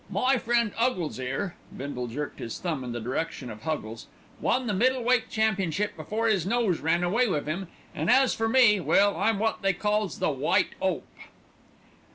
"My 0.09 0.39
friend 0.39 0.71
'Uggles 0.79 1.19
'ere" 1.19 1.55
Bindle 1.77 2.07
jerked 2.07 2.39
his 2.39 2.57
thumb 2.57 2.83
in 2.83 2.91
the 2.91 2.99
direction 2.99 3.51
of 3.51 3.61
Huggles 3.61 4.07
"won 4.39 4.65
the 4.65 4.73
middle 4.73 5.03
weight 5.03 5.29
championship 5.29 5.95
before 5.95 6.27
'is 6.27 6.43
nose 6.43 6.79
ran 6.79 7.03
away 7.03 7.27
with 7.27 7.47
'im, 7.47 7.67
an' 7.93 8.09
as 8.09 8.33
for 8.33 8.49
me 8.49 8.79
well, 8.79 9.15
I'm 9.15 9.37
wot 9.37 9.61
they 9.61 9.73
calls 9.73 10.17
'the 10.17 10.31
White 10.31 10.73
'Ope.'" 10.81 11.05